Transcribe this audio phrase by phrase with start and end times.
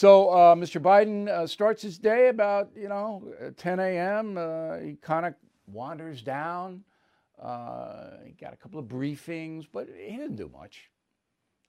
[0.00, 0.80] So uh, Mr.
[0.80, 3.22] Biden uh, starts his day about you know
[3.58, 4.38] 10 a.m.
[4.38, 5.34] Uh, he kind of
[5.66, 6.82] wanders down.
[7.38, 10.88] Uh, he got a couple of briefings, but he didn't do much.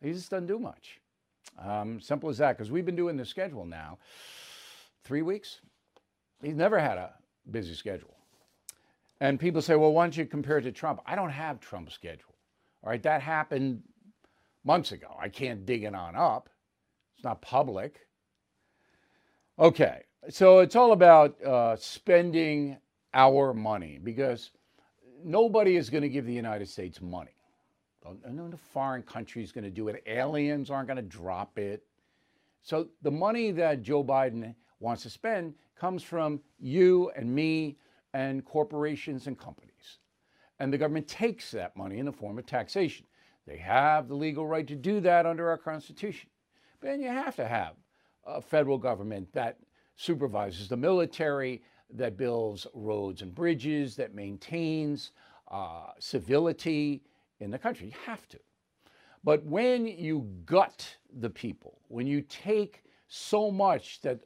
[0.02, 1.02] He just doesn't do much.
[1.59, 2.57] Um, simple as that.
[2.57, 3.97] Because we've been doing the schedule now
[5.04, 5.59] three weeks.
[6.41, 7.11] He's never had a
[7.52, 8.15] busy schedule.
[9.20, 11.01] And people say, well, why don't you compare it to Trump?
[11.06, 12.34] I don't have Trump's schedule.
[12.82, 13.84] All right, that happened
[14.64, 15.18] months ago.
[15.20, 16.48] I can't dig it on up.
[17.18, 18.00] It's not public.
[19.61, 22.78] Okay, so it's all about uh, spending
[23.14, 24.50] our money because
[25.24, 27.36] nobody is going to give the United States money.
[28.28, 30.01] No foreign country is going to do it.
[30.07, 31.84] Aliens aren't going to drop it.
[32.64, 37.78] So the money that Joe Biden wants to spend comes from you and me
[38.16, 40.00] and corporations and companies.
[40.59, 43.06] And the government takes that money in the form of taxation.
[43.45, 46.32] They have the legal right to do that under our Constitution.
[46.80, 47.73] But you have to have
[48.25, 49.58] a federal government that
[49.95, 51.61] supervises the military,
[51.94, 55.11] that builds roads and bridges, that maintains
[55.50, 57.03] uh, civility
[57.39, 57.88] in the country.
[57.88, 58.39] You have to.
[59.23, 64.19] But when you gut the people, when you take so much that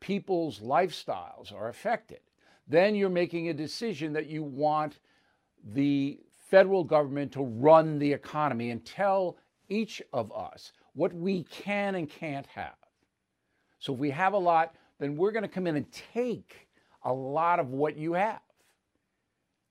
[0.00, 2.20] people's lifestyles are affected,
[2.66, 4.98] then you're making a decision that you want
[5.72, 9.36] the federal government to run the economy and tell
[9.68, 12.74] each of us what we can and can't have.
[13.84, 16.68] So if we have a lot, then we're going to come in and take
[17.02, 18.40] a lot of what you have.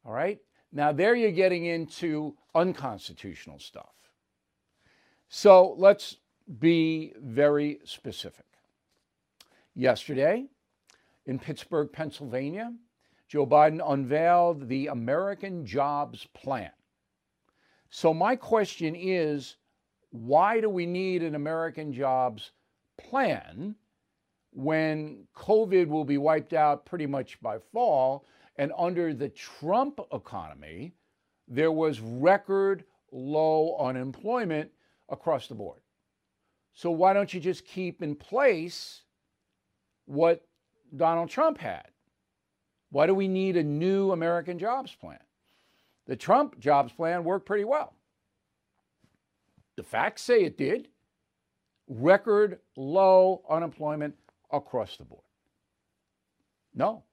[0.06, 0.38] All right?
[0.72, 3.90] Now, there you're getting into unconstitutional stuff.
[5.30, 6.18] So let's
[6.60, 8.46] be very specific.
[9.74, 10.46] Yesterday,
[11.26, 12.72] in Pittsburgh, Pennsylvania,
[13.28, 16.70] Joe Biden unveiled the American Jobs Plan.
[17.90, 19.56] So, my question is
[20.12, 22.52] why do we need an American Jobs
[23.00, 23.76] Plan
[24.54, 28.26] when COVID will be wiped out pretty much by fall?
[28.58, 30.94] And under the Trump economy,
[31.48, 34.72] there was record low unemployment
[35.10, 35.80] across the board.
[36.74, 39.04] So, why don't you just keep in place
[40.06, 40.46] what
[40.96, 41.88] Donald Trump had?
[42.90, 45.20] Why do we need a new American jobs plan?
[46.06, 47.94] The Trump jobs plan worked pretty well.
[49.76, 50.90] The facts say it did.
[51.88, 54.16] Record low unemployment
[54.54, 55.24] across the board.
[56.74, 57.04] No.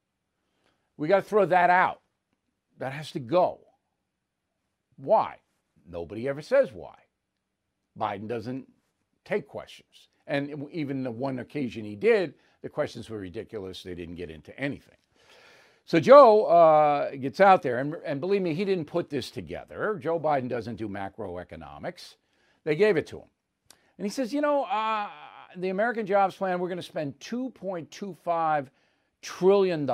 [0.97, 2.01] We got to throw that out.
[2.79, 3.61] That has to go.
[4.97, 5.37] Why?
[5.91, 6.97] Nobody ever says why.
[7.99, 8.69] Biden doesn't
[9.25, 10.09] take questions.
[10.27, 13.83] And even the one occasion he did, the questions were ridiculous.
[13.83, 14.95] They didn't get into anything.
[15.87, 19.99] So Joe uh, gets out there, and, and believe me, he didn't put this together.
[20.01, 22.15] Joe Biden doesn't do macroeconomics.
[22.65, 23.29] They gave it to him.
[23.99, 25.09] And he says, you know, uh,
[25.57, 28.67] the American Jobs Plan, we're going to spend $2.25
[29.23, 29.91] trillion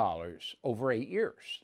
[0.63, 1.61] over eight years.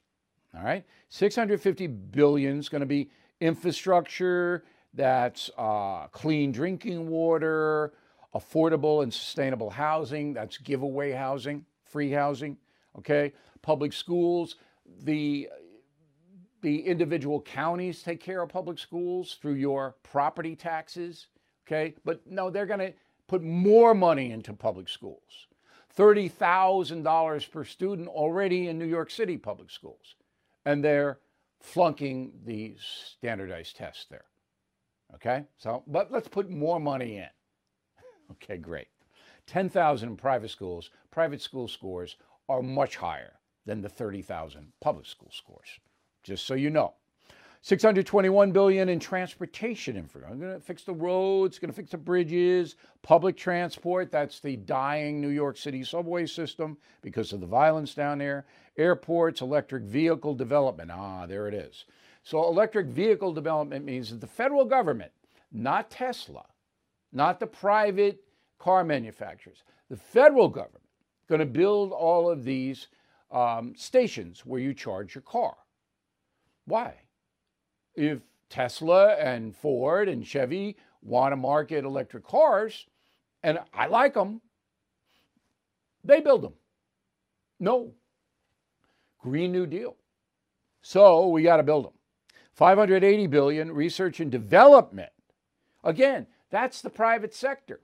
[0.56, 0.86] All right.
[1.10, 3.10] 650 billion is going to be
[3.40, 7.94] infrastructure that's uh, clean drinking water,
[8.36, 12.58] affordable and sustainable housing, that's giveaway housing, free housing,
[12.98, 13.34] okay?
[13.64, 14.58] public schools.
[15.04, 15.50] The,
[16.62, 21.28] the individual counties take care of public schools through your property taxes.
[21.66, 21.96] Okay.
[22.06, 22.94] But no, they're going to
[23.34, 25.48] put more money into public schools.
[25.98, 30.14] $30,000 per student already in New York City public schools.
[30.68, 31.18] And they're
[31.60, 34.26] flunking the standardized tests there.
[35.16, 35.46] Okay?
[35.58, 37.30] So, but let's put more money in.
[38.34, 38.88] Okay, great.
[39.48, 42.18] 10,000 in private schools, private school scores
[42.48, 43.34] are much higher
[43.66, 45.80] than the 30,000 public school scores.
[46.22, 46.94] Just so you know.
[47.66, 50.30] 621 billion in transportation infrastructure.
[50.30, 54.12] I'm going to fix the roads, going to fix the bridges, public transport.
[54.12, 58.46] That's the dying New York City subway system because of the violence down there.
[58.78, 60.92] Airports, electric vehicle development.
[60.92, 61.86] Ah, there it is.
[62.24, 65.14] So electric vehicle development means that the federal government,
[65.54, 66.44] not Tesla,
[67.14, 68.26] not the private
[68.60, 70.84] car manufacturers, the federal government,
[71.30, 72.90] going to build all of these
[73.32, 75.56] um, stations where you charge your car.
[76.66, 76.96] Why?
[77.96, 78.20] If
[78.50, 82.86] Tesla and Ford and Chevy want to market electric cars,
[83.44, 84.42] and I like them,
[86.04, 86.54] they build them.
[87.60, 87.94] No.
[89.22, 89.96] Green New Deal.
[90.82, 91.94] So we got to build them.
[92.54, 95.12] 580 billion research and development.
[95.84, 97.80] Again, that's the private sector.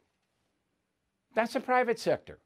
[1.34, 2.40] That's the private sector.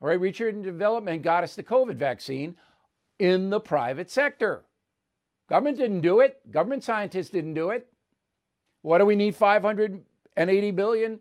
[0.00, 2.56] All right, research and development got us the COVID vaccine
[3.18, 4.64] in the private sector.
[5.52, 6.50] Government didn't do it.
[6.50, 7.86] Government scientists didn't do it.
[8.80, 11.20] What do we need 580 billion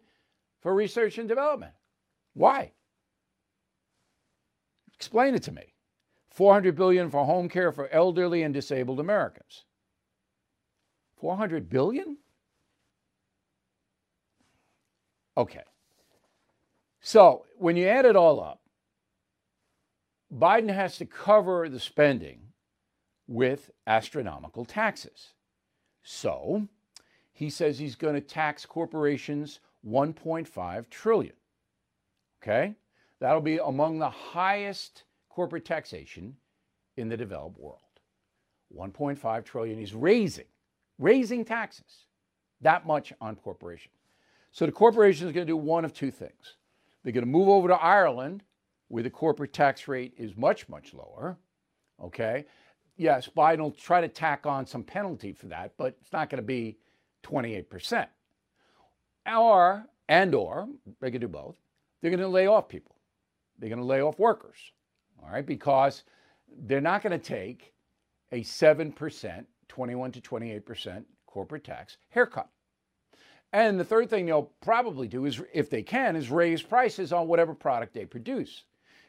[0.62, 1.74] for research and development?
[2.34, 2.72] Why?
[4.96, 5.74] Explain it to me.
[6.30, 9.66] 400 billion for home care for elderly and disabled Americans.
[11.18, 12.16] 400 billion?
[15.36, 15.64] Okay.
[17.02, 18.62] So, when you add it all up,
[20.34, 22.51] Biden has to cover the spending
[23.32, 25.30] with astronomical taxes.
[26.04, 26.68] So,
[27.32, 31.34] he says he's going to tax corporations 1.5 trillion.
[32.42, 32.76] Okay?
[33.20, 36.36] That'll be among the highest corporate taxation
[36.98, 37.80] in the developed world.
[38.76, 40.46] 1.5 trillion he's raising,
[40.98, 42.06] raising taxes
[42.62, 43.96] that much on corporations.
[44.52, 46.58] So the corporation is going to do one of two things.
[47.04, 48.44] They're going to move over to Ireland,
[48.90, 51.38] where the corporate tax rate is much, much lower.
[52.04, 52.46] Okay.
[52.98, 56.42] Yes, Biden will try to tack on some penalty for that, but it's not going
[56.42, 56.78] to be
[57.24, 58.08] 28%.
[59.26, 60.68] Or, and or,
[61.00, 61.56] they can do both,
[62.02, 62.96] they're going to lay off people.
[63.58, 64.58] They're going to lay off workers.
[65.24, 66.04] All right, because
[66.66, 67.74] they're not going to take
[68.32, 72.50] a 7%, 21 to 28% corporate tax haircut.
[73.54, 77.28] And the third thing they'll probably do is, if they can, is raise prices on
[77.28, 78.64] whatever product they produce.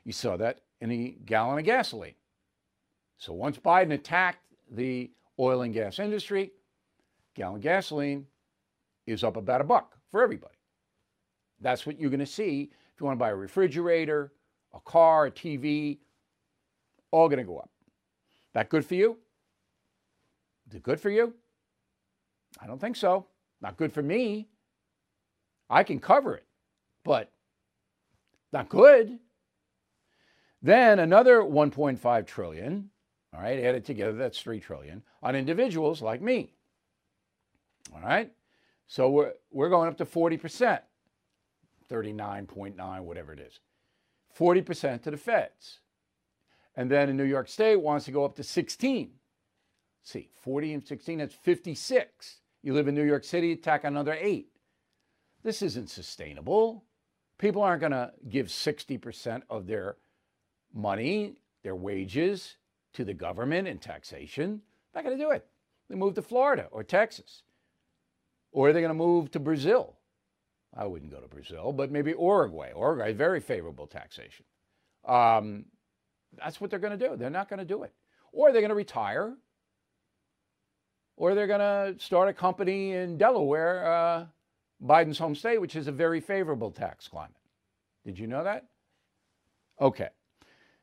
[0.04, 2.14] You saw that in a gallon of gasoline.
[3.22, 5.08] So once Biden attacked the
[5.38, 6.50] oil and gas industry,
[7.36, 8.26] gallon gasoline
[9.06, 10.56] is up about a buck for everybody.
[11.60, 14.32] That's what you're going to see if you want to buy a refrigerator,
[14.74, 15.98] a car, a TV,
[17.12, 17.70] all going to go up.
[18.54, 19.18] That good for you?
[20.68, 21.32] Is it good for you?
[22.60, 23.28] I don't think so.
[23.60, 24.48] Not good for me.
[25.70, 26.46] I can cover it,
[27.04, 27.30] but
[28.52, 29.20] not good.
[30.60, 32.90] Then another 1.5 trillion,
[33.34, 36.52] all right, added together, that's 3 trillion on individuals like me.
[37.94, 38.30] All right?
[38.86, 40.80] So we're, we're going up to 40%,
[41.90, 43.60] 39.9, whatever it is.
[44.38, 45.80] 40% to the feds.
[46.76, 49.10] And then in New York State wants to go up to 16.
[50.02, 52.36] See, 40 and 16, that's 56.
[52.62, 54.48] You live in New York City, tack another eight.
[55.42, 56.84] This isn't sustainable.
[57.38, 59.96] People aren't going to give 60% of their
[60.72, 62.56] money, their wages,
[62.94, 64.60] to the government in taxation.
[64.92, 65.46] They're not going to do it.
[65.88, 67.42] They move to Florida or Texas.
[68.52, 69.96] Or are they going to move to Brazil?
[70.74, 72.72] I wouldn't go to Brazil, but maybe Uruguay.
[72.74, 74.44] Uruguay, very favorable taxation.
[75.06, 75.66] Um,
[76.38, 77.16] that's what they're going to do.
[77.16, 77.92] They're not going to do it.
[78.32, 79.34] Or they're going to retire
[81.16, 84.26] or they're going to start a company in Delaware, uh,
[84.84, 87.36] Biden's home state, which is a very favorable tax climate.
[88.04, 88.66] Did you know that?
[89.80, 90.08] Okay.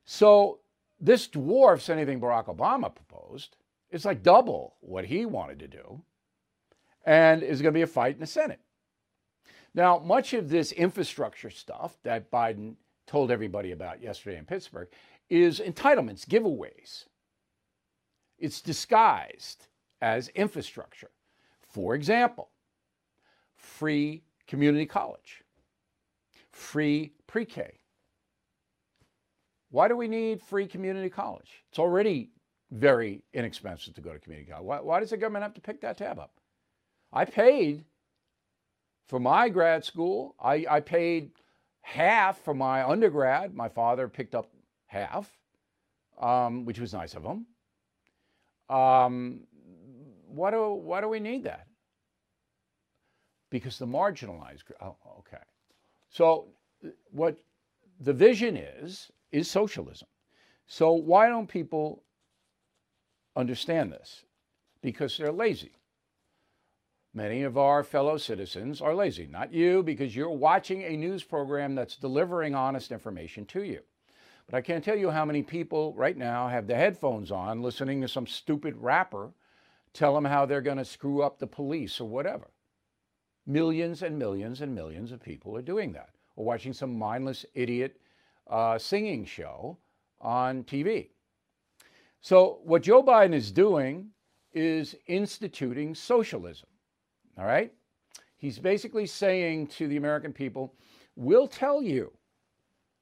[0.06, 0.60] So
[1.00, 3.56] this dwarfs anything Barack Obama proposed.
[3.90, 6.02] It's like double what he wanted to do,
[7.06, 8.60] and is going to be a fight in the Senate.
[9.74, 12.76] Now, much of this infrastructure stuff that Biden
[13.08, 14.88] told everybody about yesterday in Pittsburgh
[15.30, 17.06] is entitlements, giveaways.
[18.38, 19.68] It's disguised
[20.02, 21.12] as infrastructure.
[21.62, 22.50] For example,
[23.56, 25.44] free community college,
[26.52, 27.79] free pre K.
[29.72, 31.64] Why do we need free community college?
[31.70, 32.32] It's already
[32.72, 34.66] very inexpensive to go to community college.
[34.66, 36.34] Why, why does the government have to pick that tab up?
[37.12, 37.86] I paid
[39.08, 41.32] for my grad school, I, I paid
[41.82, 43.56] half for my undergrad.
[43.56, 44.52] My father picked up
[44.86, 45.28] half,
[46.20, 47.48] um, which was nice of him.
[48.70, 49.42] Um,
[50.28, 51.66] why do, why do we need that?
[53.50, 55.42] Because the marginalized, oh, okay.
[56.12, 56.50] So
[57.10, 57.38] what
[58.00, 60.08] the vision is, is socialism.
[60.68, 62.04] So why don't people
[63.36, 64.24] understand this?
[64.82, 65.72] Because they're lazy.
[67.14, 69.28] Many of our fellow citizens are lazy.
[69.28, 73.82] Not you, because you're watching a news program that's delivering honest information to you.
[74.46, 78.02] But I can't tell you how many people right now have the headphones on listening
[78.02, 79.32] to some stupid rapper
[79.94, 82.52] tell them how they're going to screw up the police or whatever.
[83.46, 88.00] Millions and millions and millions of people are doing that, or watching some mindless idiot
[88.50, 89.78] uh, singing show
[90.22, 91.10] on TV.
[92.22, 94.10] So, what Joe Biden is doing
[94.54, 96.68] is instituting socialism.
[97.38, 97.72] All right?
[98.38, 100.74] He's basically saying to the American people,
[101.16, 102.12] we'll tell you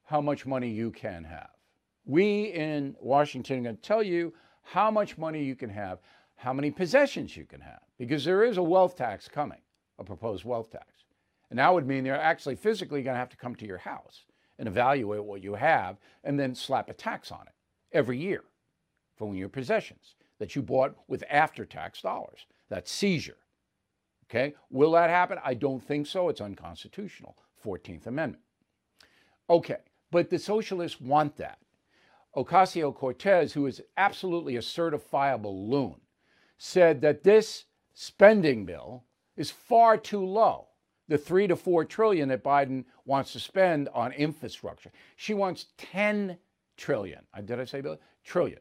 [0.04, 1.50] how much money you can have.
[2.04, 5.98] We in Washington are going to tell you how much money you can have,
[6.36, 9.60] how many possessions you can have, because there is a wealth tax coming,
[9.98, 10.86] a proposed wealth tax.
[11.50, 14.24] And that would mean they're actually physically going to have to come to your house
[14.58, 17.54] and evaluate what you have and then slap a tax on it
[17.92, 18.44] every year
[19.16, 22.46] from your possessions that you bought with after tax dollars.
[22.68, 23.38] That's seizure.
[24.24, 24.54] Okay?
[24.70, 25.38] Will that happen?
[25.44, 26.28] I don't think so.
[26.28, 27.36] It's unconstitutional.
[27.64, 28.44] 14th Amendment.
[29.50, 29.78] Okay,
[30.10, 31.58] but the socialists want that.
[32.36, 35.96] Ocasio Cortez, who is absolutely a certifiable loon,
[36.58, 39.04] said that this spending bill
[39.36, 40.67] is far too low.
[41.08, 44.90] The three to four trillion that Biden wants to spend on infrastructure.
[45.16, 46.36] She wants 10
[46.76, 47.20] trillion.
[47.34, 48.00] Uh, did I say billion?
[48.24, 48.60] Trillion.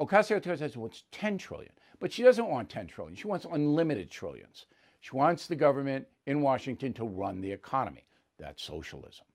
[0.00, 3.14] Ocasio Cortez wants 10 trillion, but she doesn't want 10 trillion.
[3.14, 4.66] She wants unlimited trillions.
[5.00, 8.04] She wants the government in Washington to run the economy.
[8.38, 9.26] That's socialism.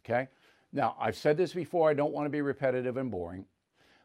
[0.00, 0.28] Okay?
[0.72, 3.44] Now, I've said this before, I don't want to be repetitive and boring,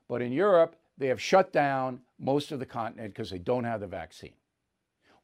[0.08, 3.82] but in Europe, they have shut down most of the continent because they don't have
[3.82, 4.34] the vaccine.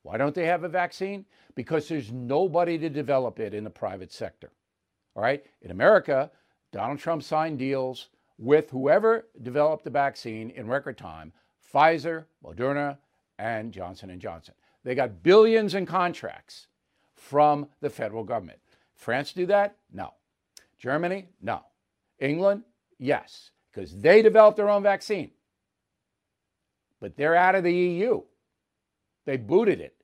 [0.03, 1.25] Why don't they have a vaccine?
[1.55, 4.51] Because there's nobody to develop it in the private sector.
[5.15, 5.45] All right?
[5.61, 6.31] In America,
[6.71, 11.31] Donald Trump signed deals with whoever developed the vaccine in record time,
[11.73, 12.97] Pfizer, Moderna,
[13.37, 14.55] and Johnson & Johnson.
[14.83, 16.67] They got billions in contracts
[17.13, 18.59] from the federal government.
[18.95, 19.75] France do that?
[19.93, 20.13] No.
[20.79, 21.27] Germany?
[21.41, 21.61] No.
[22.19, 22.63] England?
[22.97, 25.31] Yes, because they developed their own vaccine.
[26.99, 28.21] But they're out of the EU.
[29.25, 29.95] They booted it.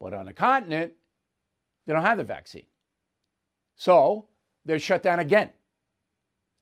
[0.00, 0.92] But on the continent,
[1.86, 2.66] they don't have the vaccine.
[3.76, 4.26] So
[4.64, 5.50] they're shut down again.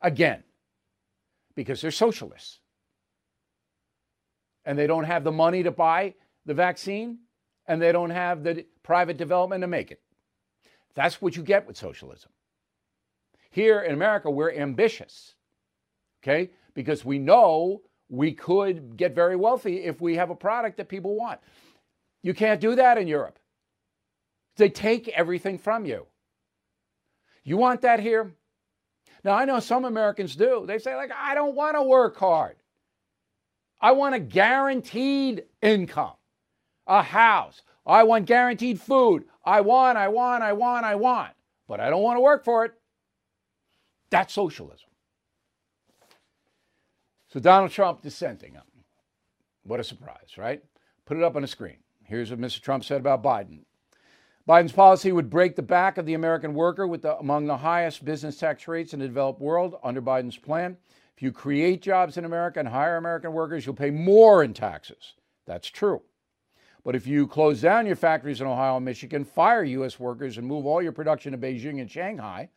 [0.00, 0.42] Again.
[1.54, 2.60] Because they're socialists.
[4.64, 6.14] And they don't have the money to buy
[6.44, 7.18] the vaccine,
[7.66, 10.00] and they don't have the private development to make it.
[10.94, 12.30] That's what you get with socialism.
[13.50, 15.34] Here in America, we're ambitious,
[16.22, 16.50] okay?
[16.74, 21.16] Because we know we could get very wealthy if we have a product that people
[21.16, 21.40] want.
[22.26, 23.38] You can't do that in Europe.
[24.56, 26.06] They take everything from you.
[27.44, 28.32] You want that here?
[29.22, 30.64] Now, I know some Americans do.
[30.66, 32.56] They say, like, I don't want to work hard.
[33.80, 36.16] I want a guaranteed income,
[36.88, 37.62] a house.
[37.86, 39.26] I want guaranteed food.
[39.44, 41.32] I want, I want, I want, I want.
[41.68, 42.72] But I don't want to work for it.
[44.10, 44.90] That's socialism.
[47.28, 48.56] So Donald Trump dissenting.
[49.62, 50.60] What a surprise, right?
[51.04, 51.76] Put it up on the screen.
[52.06, 52.60] Here's what Mr.
[52.60, 53.60] Trump said about Biden.
[54.48, 58.04] Biden's policy would break the back of the American worker with the, among the highest
[58.04, 60.76] business tax rates in the developed world under Biden's plan.
[61.16, 65.14] If you create jobs in America and hire American workers, you'll pay more in taxes.
[65.46, 66.02] That's true.
[66.84, 69.98] But if you close down your factories in Ohio and Michigan, fire U.S.
[69.98, 72.50] workers, and move all your production to Beijing and Shanghai,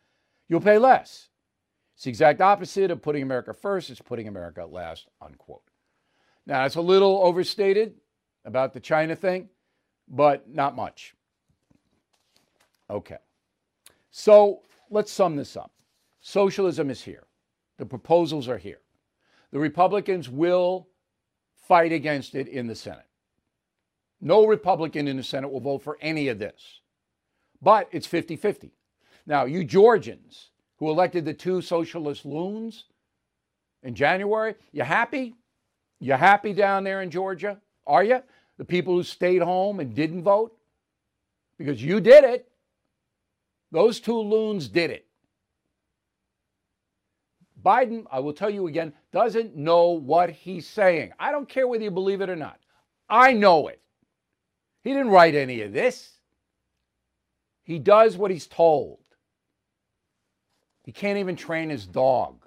[0.46, 1.30] you'll pay less.
[1.96, 5.64] It's the exact opposite of putting America first, it's putting America last, unquote.
[6.46, 7.94] Now, it's a little overstated
[8.44, 9.48] about the China thing,
[10.08, 11.14] but not much.
[12.88, 13.18] Okay.
[14.10, 15.72] So let's sum this up.
[16.20, 17.24] Socialism is here.
[17.78, 18.80] The proposals are here.
[19.52, 20.88] The Republicans will
[21.54, 23.06] fight against it in the Senate.
[24.20, 26.80] No Republican in the Senate will vote for any of this.
[27.62, 28.72] But it's 50 50.
[29.26, 32.86] Now, you Georgians who elected the two socialist loons
[33.82, 35.34] in January, you happy?
[36.00, 37.60] You happy down there in Georgia?
[37.90, 38.22] Are you?
[38.56, 40.56] The people who stayed home and didn't vote?
[41.58, 42.48] Because you did it.
[43.72, 45.06] Those two loons did it.
[47.60, 51.12] Biden, I will tell you again, doesn't know what he's saying.
[51.18, 52.60] I don't care whether you believe it or not.
[53.08, 53.80] I know it.
[54.84, 56.12] He didn't write any of this.
[57.64, 59.00] He does what he's told.
[60.84, 62.46] He can't even train his dog.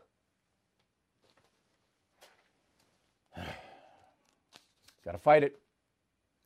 [5.05, 5.59] Got to fight it.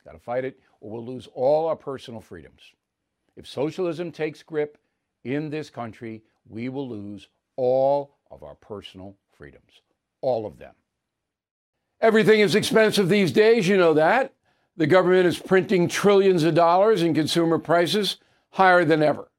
[0.03, 2.61] Got to fight it, or we'll lose all our personal freedoms.
[3.35, 4.77] If socialism takes grip
[5.23, 9.81] in this country, we will lose all of our personal freedoms.
[10.21, 10.73] All of them.
[11.99, 14.33] Everything is expensive these days, you know that.
[14.75, 18.17] The government is printing trillions of dollars and consumer prices
[18.51, 19.29] higher than ever.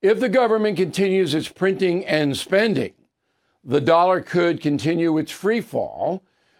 [0.00, 2.94] If the government continues its printing and spending,
[3.62, 6.24] the dollar could continue its free fall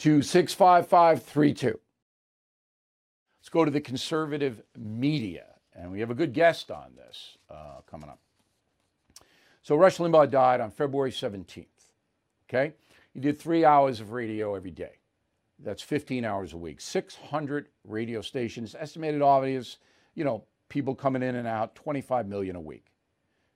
[0.00, 1.78] to 65532.
[3.38, 5.44] Let's go to the conservative media.
[5.74, 8.18] And we have a good guest on this uh, coming up.
[9.62, 11.66] So Rush Limbaugh died on February 17th.
[12.48, 12.72] Okay?
[13.12, 15.00] He did three hours of radio every day.
[15.58, 16.80] That's 15 hours a week.
[16.80, 19.76] 600 radio stations, estimated audience,
[20.14, 22.86] you know, people coming in and out, 25 million a week.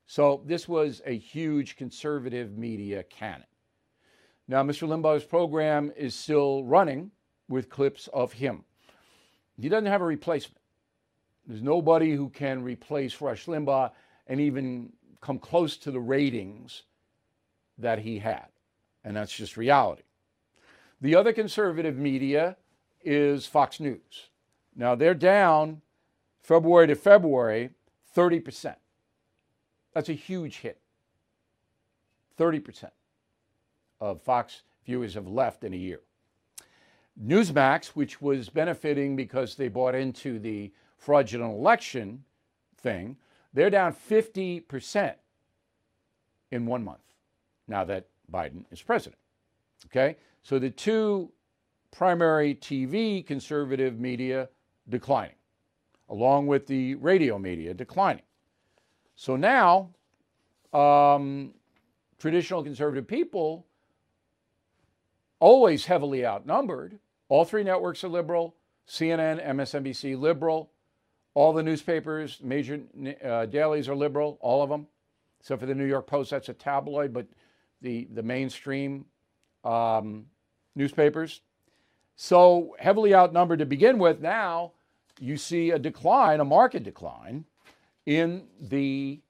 [0.07, 3.47] So this was a huge conservative media cannon.
[4.47, 4.87] Now, Mr.
[4.87, 7.11] Limbaugh's program is still running
[7.49, 8.65] with clips of him.
[9.59, 10.61] He doesn't have a replacement.
[11.47, 13.91] There's nobody who can replace Rush Limbaugh
[14.27, 16.83] and even come close to the ratings
[17.79, 18.47] that he had.
[19.03, 20.03] And that's just reality.
[21.01, 22.57] The other conservative media
[23.03, 24.29] is Fox News.
[24.75, 25.83] Now they're down
[26.43, 27.71] February to February
[28.17, 28.77] 30%.
[29.93, 30.81] That's a huge hit.
[32.39, 32.91] 30%
[34.05, 36.01] of Fox viewers have left in a year.
[37.23, 42.25] Newsmax, which was benefiting because they bought into the fraudulent election
[42.77, 43.17] thing,
[43.53, 45.15] they're down 50%
[46.51, 46.99] in one month
[47.69, 49.19] now that Biden is president.
[49.87, 50.17] Okay?
[50.43, 51.31] So the two
[51.91, 54.49] primary TV conservative media
[54.89, 55.37] declining,
[56.09, 58.25] along with the radio media declining.
[59.17, 59.91] So now,
[60.73, 61.55] um,
[62.19, 63.67] traditional conservative people,
[65.45, 66.99] always heavily outnumbered,
[67.29, 68.55] all three networks are liberal
[68.89, 70.71] CNN, MSNBC, liberal.
[71.35, 72.81] All the newspapers, major
[73.23, 74.87] uh, dailies are liberal, all of them,
[75.41, 77.27] except for the New York Post, that's a tabloid, but
[77.83, 79.05] the, the mainstream
[79.65, 80.25] um,
[80.77, 81.43] newspapers.
[82.17, 84.73] So heavily outnumbered to begin with, now
[85.21, 87.45] you see a decline, a market decline
[88.07, 89.21] in the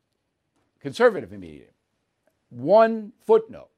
[0.79, 1.67] conservative media.
[2.51, 3.71] One footnote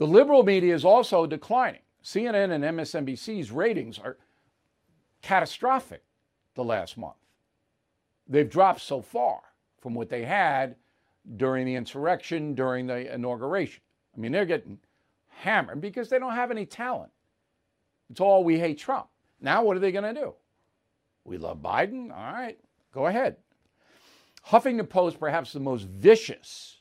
[0.00, 1.82] the liberal media is also declining.
[2.02, 4.16] CNN and MSNBC's ratings are
[5.20, 6.02] catastrophic
[6.54, 7.18] the last month.
[8.26, 9.40] They've dropped so far
[9.78, 10.76] from what they had
[11.36, 13.82] during the insurrection, during the inauguration.
[14.16, 14.78] I mean, they're getting
[15.28, 17.12] hammered because they don't have any talent.
[18.08, 19.08] It's all we hate Trump.
[19.38, 20.32] Now, what are they going to do?
[21.24, 22.10] We love Biden?
[22.10, 22.58] All right,
[22.94, 23.36] go ahead.
[24.48, 26.78] Huffington Post, perhaps the most vicious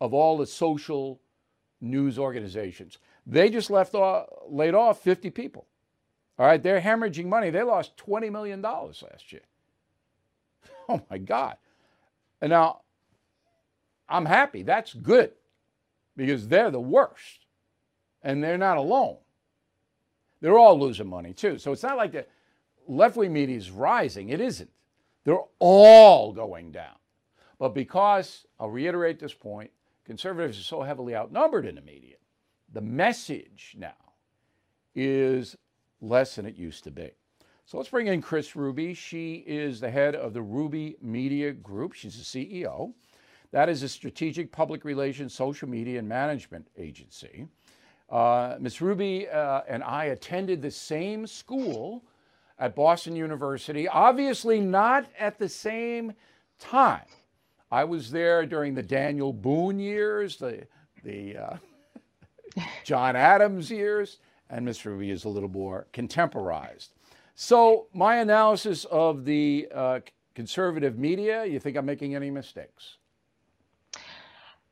[0.00, 1.20] of all the social
[1.80, 2.98] news organizations.
[3.26, 5.66] They just left off, laid off 50 people.
[6.38, 7.50] All right, they're hemorrhaging money.
[7.50, 9.42] They lost $20 million last year.
[10.88, 11.56] Oh my God.
[12.40, 12.80] And now
[14.08, 14.62] I'm happy.
[14.64, 15.30] That's good
[16.16, 17.46] because they're the worst
[18.22, 19.18] and they're not alone.
[20.40, 21.58] They're all losing money too.
[21.58, 22.26] So it's not like the
[22.88, 24.30] left wing media is rising.
[24.30, 24.70] It isn't.
[25.24, 26.96] They're all going down.
[27.58, 29.70] But because, I'll reiterate this point,
[30.10, 32.16] conservatives are so heavily outnumbered in the media,
[32.72, 33.94] the message now
[34.92, 35.56] is
[36.00, 37.12] less than it used to be.
[37.64, 38.92] So let's bring in Chris Ruby.
[38.92, 41.92] She is the head of the Ruby Media Group.
[41.92, 42.92] She's the CEO.
[43.52, 47.46] That is a strategic public relations, social media, and management agency.
[48.08, 48.80] Uh, Ms.
[48.80, 52.02] Ruby uh, and I attended the same school
[52.58, 56.14] at Boston University, obviously not at the same
[56.58, 57.06] time.
[57.70, 60.66] I was there during the Daniel Boone years, the,
[61.04, 61.56] the uh,
[62.84, 64.84] John Adams years, and Ms.
[64.84, 66.92] Ruby is a little more contemporized.
[67.36, 70.00] So, my analysis of the uh,
[70.34, 72.96] conservative media, you think I'm making any mistakes?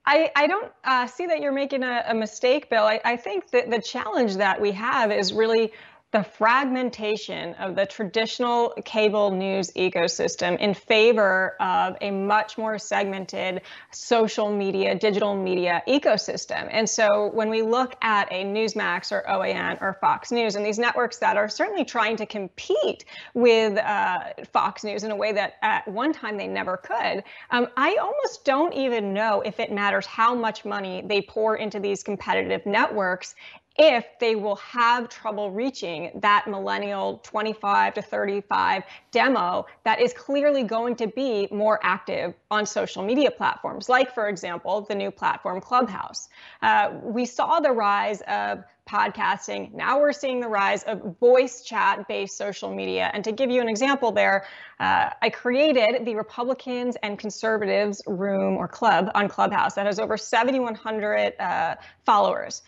[0.05, 2.85] I, I don't uh, see that you're making a, a mistake, Bill.
[2.85, 5.73] I, I think that the challenge that we have is really
[6.11, 13.61] the fragmentation of the traditional cable news ecosystem in favor of a much more segmented
[13.93, 16.67] social media, digital media ecosystem.
[16.71, 20.79] And so when we look at a Newsmax or OAN or Fox News and these
[20.79, 25.57] networks that are certainly trying to compete with uh, Fox News in a way that
[25.61, 30.07] at one time they never could, um, I almost don't even know if it matters
[30.07, 33.35] how much money they pour into these competitive networks
[33.79, 40.65] if they will have trouble reaching that millennial 25 to 35 demo that is clearly
[40.65, 45.61] going to be more active on social media platforms, like, for example, the new platform
[45.61, 46.29] Clubhouse.
[46.61, 49.73] Uh, we saw the rise of podcasting.
[49.75, 53.11] Now we're seeing the rise of voice chat based social media.
[53.13, 54.47] And to give you an example there,
[54.81, 60.17] uh, I created the Republicans and Conservatives room or club on Clubhouse that has over
[60.17, 61.75] 7,100 uh,
[62.07, 62.63] followers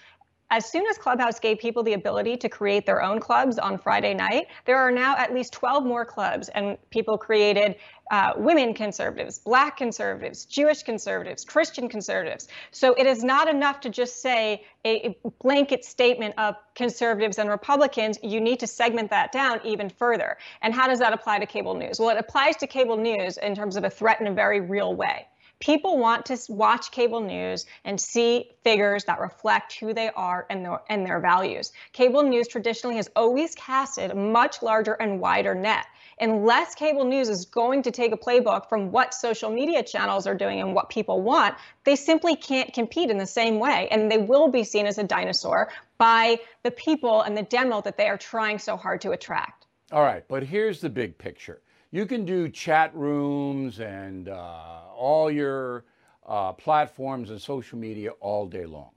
[0.51, 4.15] as soon as Clubhouse gave people the ability to create their own clubs on Friday
[4.15, 7.77] night, there are now at least 12 more clubs, and people created
[8.11, 12.49] uh, women conservatives, black conservatives, Jewish conservatives, Christian conservatives.
[12.73, 18.19] So it is not enough to just say a blanket statement of conservatives and Republicans.
[18.23, 20.39] You need to segment that down even further.
[20.63, 22.01] And how does that apply to cable news?
[22.01, 24.95] Well, it applies to cable news in terms of a threat in a very real
[24.97, 25.27] way.
[25.61, 30.65] People want to watch cable news and see figures that reflect who they are and
[30.65, 31.73] their, and their values.
[31.93, 35.87] Cable news traditionally has always casted a much larger and wider net
[36.21, 40.35] unless cable news is going to take a playbook from what social media channels are
[40.35, 43.89] doing and what people want, they simply can't compete in the same way.
[43.91, 47.97] And they will be seen as a dinosaur by the people and the demo that
[47.97, 49.67] they are trying so hard to attract.
[49.93, 51.63] All right, but here's the big picture.
[51.93, 55.85] You can do chat rooms and uh, all your
[56.25, 58.91] uh, platforms and social media all day long.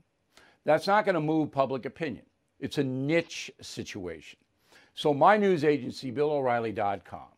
[0.64, 2.26] That's not going to move public opinion.
[2.60, 4.38] It's a niche situation.
[4.94, 7.30] So, my news agency, BillO'Reilly.com,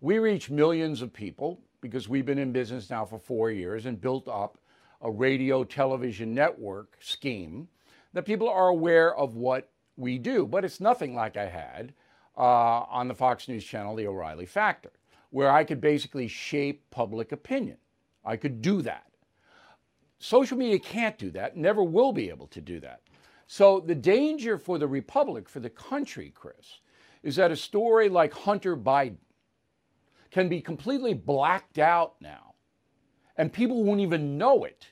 [0.00, 4.00] we reach millions of people because we've been in business now for four years and
[4.00, 4.56] built up
[5.02, 7.68] a radio television network scheme
[8.14, 10.46] that people are aware of what we do.
[10.46, 11.92] But it's nothing like I had
[12.36, 12.40] uh,
[12.88, 14.90] on the Fox News channel, The O'Reilly Factor,
[15.32, 17.78] where I could basically shape public opinion.
[18.24, 19.06] I could do that.
[20.18, 23.00] Social media can't do that, never will be able to do that.
[23.48, 26.80] So, the danger for the Republic, for the country, Chris,
[27.22, 29.16] is that a story like Hunter Biden
[30.30, 32.54] can be completely blacked out now,
[33.36, 34.86] and people won't even know it,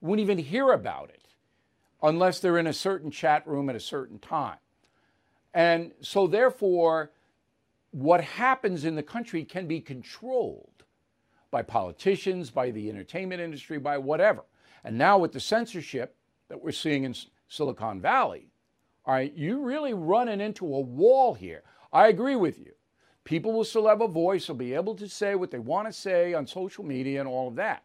[0.00, 1.28] won't even hear about it,
[2.02, 4.58] unless they're in a certain chat room at a certain time.
[5.54, 7.12] And so, therefore,
[7.96, 10.84] what happens in the country can be controlled
[11.50, 14.44] by politicians, by the entertainment industry, by whatever.
[14.84, 16.14] And now, with the censorship
[16.50, 17.14] that we're seeing in
[17.48, 18.50] Silicon Valley,
[19.06, 21.62] all right, you're really running into a wall here.
[21.90, 22.72] I agree with you.
[23.24, 25.92] People will still have a voice, will be able to say what they want to
[25.92, 27.82] say on social media and all of that.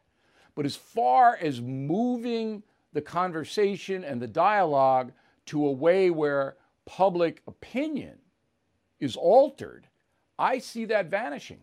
[0.56, 5.14] But as far as moving the conversation and the dialogue
[5.46, 8.18] to a way where public opinion
[9.00, 9.88] is altered,
[10.42, 11.60] I see that vanishing.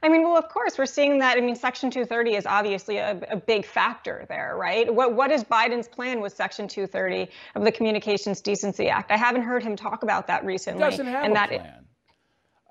[0.00, 1.36] I mean, well, of course, we're seeing that.
[1.36, 4.92] I mean, Section 230 is obviously a, a, big factor there, right?
[4.94, 9.10] What What is Biden's plan with Section 230 of the Communications Decency Act?
[9.10, 10.84] I haven't heard him talk about that recently.
[10.84, 11.66] He doesn't have and a that plan.
[11.66, 11.74] It,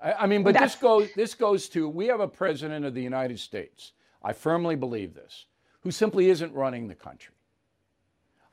[0.02, 3.02] I, I mean, but this goes this goes to we have a president of the
[3.02, 3.92] United States.
[4.22, 5.44] I firmly believe this,
[5.80, 7.34] who simply isn't running the country.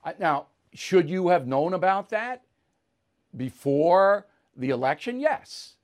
[0.03, 2.43] I, now, should you have known about that
[3.37, 5.21] before the election?
[5.21, 5.75] Yes.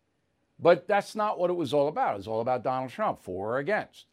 [0.60, 2.16] But that's not what it was all about.
[2.16, 4.06] It was all about Donald Trump, for or against.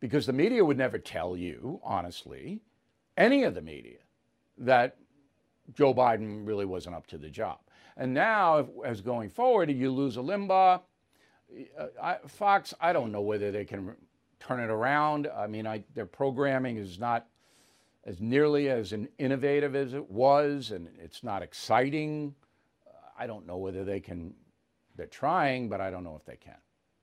[0.00, 2.60] Because the media would never tell you, honestly,
[3.16, 3.98] any of the media,
[4.58, 4.96] that
[5.74, 7.58] Joe Biden really wasn't up to the job.
[7.96, 10.80] And now, as going forward, you lose a Limbaugh.
[12.26, 13.94] Fox, I don't know whether they can
[14.40, 15.28] turn it around.
[15.34, 17.26] I mean, I, their programming is not
[18.04, 22.34] as nearly as innovative as it was, and it's not exciting.
[23.18, 24.34] I don't know whether they can
[24.96, 26.56] they're trying, but I don't know if they can.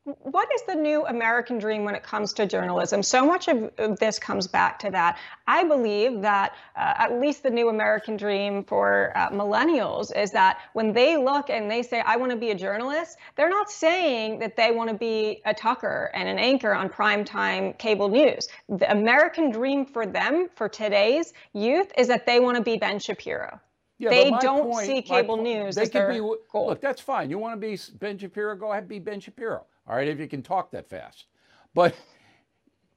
[0.05, 3.01] What is the new American dream when it comes to journalism?
[3.01, 5.17] So much of, this comes back to that.
[5.47, 10.59] I believe that uh, at least the new American dream for uh, millennials is that
[10.73, 14.39] when they look and they say, I want to be a journalist, they're not saying
[14.39, 18.49] that they want to be a Tucker and an anchor on primetime cable news.
[18.67, 22.99] The American dream for them, for today's youth, is that they want to be Ben
[22.99, 23.57] Shapiro.
[24.03, 26.67] Yeah, they don't point, see cable point, news they their be, goal.
[26.67, 27.29] Look, that's fine.
[27.29, 28.55] You want to be Ben Shapiro?
[28.55, 29.65] Go ahead, be Ben Shapiro.
[29.87, 31.25] All right, if you can talk that fast.
[31.73, 31.95] But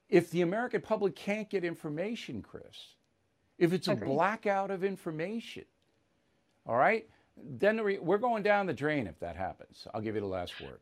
[0.09, 2.95] if the American public can't get information, Chris,
[3.59, 5.65] if it's a blackout of information,
[6.67, 9.87] all right, then we're going down the drain if that happens.
[9.95, 10.81] I'll give you the last word.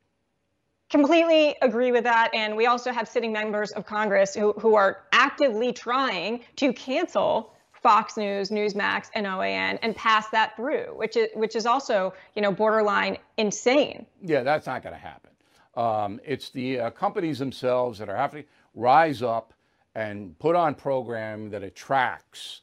[0.91, 2.31] Completely agree with that.
[2.35, 7.55] And we also have sitting members of Congress who, who are actively trying to cancel
[7.85, 12.43] Fox News, Newsmax, and OAN and pass that through, which is which is also you
[12.43, 14.07] know borderline insane.
[14.23, 15.31] Yeah, that's not going to happen.
[15.77, 19.53] Um, it's the uh, companies themselves that are having to rise up
[19.95, 22.63] and put on program that attracts,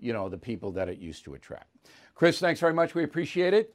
[0.00, 1.68] you know, the people that it used to attract.
[2.14, 2.94] Chris, thanks very much.
[2.94, 3.74] We appreciate it.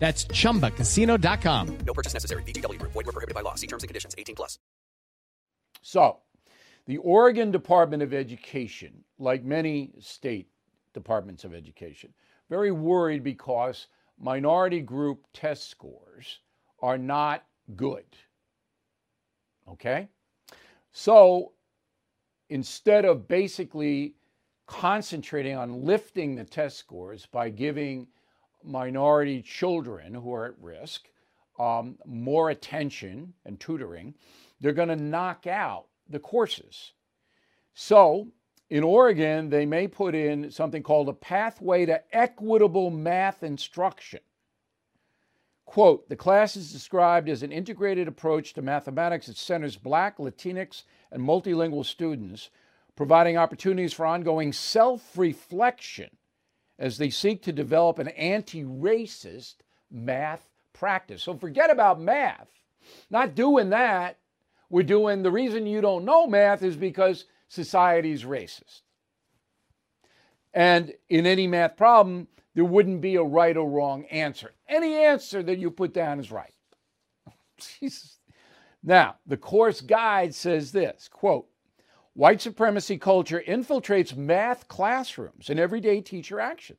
[0.00, 1.78] That's chumbacasino.com.
[1.86, 2.42] No purchase necessary.
[2.42, 2.92] VGW Group.
[2.92, 3.54] Void were prohibited by law.
[3.54, 4.14] See terms and conditions.
[4.18, 4.58] 18 plus.
[5.82, 6.18] So,
[6.86, 10.48] the Oregon Department of Education, like many state
[10.94, 12.12] departments of education,
[12.48, 13.86] very worried because
[14.18, 16.40] minority group test scores
[16.82, 17.44] are not
[17.76, 18.04] good.
[19.68, 20.08] Okay?
[20.92, 21.52] So,
[22.48, 24.14] instead of basically
[24.66, 28.06] concentrating on lifting the test scores by giving
[28.64, 31.08] minority children who are at risk
[31.58, 34.14] um, more attention and tutoring,
[34.60, 36.92] they're going to knock out the courses.
[37.74, 38.28] So,
[38.70, 44.20] in Oregon, they may put in something called a pathway to equitable math instruction.
[45.64, 50.84] Quote, the class is described as an integrated approach to mathematics that centers Black, Latinx,
[51.12, 52.50] and multilingual students,
[52.96, 56.10] providing opportunities for ongoing self reflection
[56.80, 59.56] as they seek to develop an anti racist
[59.90, 61.22] math practice.
[61.22, 62.48] So forget about math.
[63.10, 64.16] Not doing that.
[64.70, 68.80] We're doing the reason you don't know math is because society's racist.
[70.54, 74.52] And in any math problem, there wouldn't be a right or wrong answer.
[74.68, 76.54] Any answer that you put down is right.
[77.80, 78.16] Jesus.
[78.82, 81.46] Now, the course guide says this quote,
[82.14, 86.78] white supremacy culture infiltrates math classrooms and everyday teacher actions.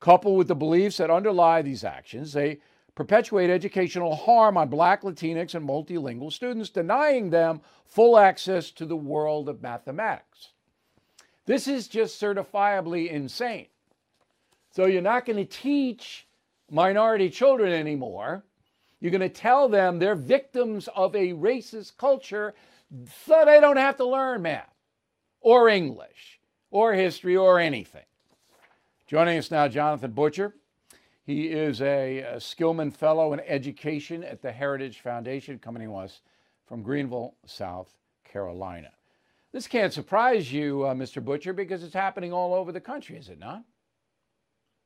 [0.00, 2.58] Coupled with the beliefs that underlie these actions, they
[2.94, 8.96] perpetuate educational harm on Black, Latinx, and multilingual students, denying them full access to the
[8.96, 10.50] world of mathematics.
[11.46, 13.66] This is just certifiably insane.
[14.70, 16.26] So you're not going to teach
[16.70, 18.44] minority children anymore.
[19.00, 22.54] You're going to tell them they're victims of a racist culture
[23.26, 24.74] so they don't have to learn math
[25.40, 28.04] or English or history or anything.
[29.06, 30.54] Joining us now, Jonathan Butcher.
[31.24, 36.20] He is a, a Skillman Fellow in Education at the Heritage Foundation, coming to us
[36.66, 38.90] from Greenville, South Carolina.
[39.52, 41.24] This can't surprise you, uh, Mr.
[41.24, 43.62] Butcher, because it's happening all over the country, is it not?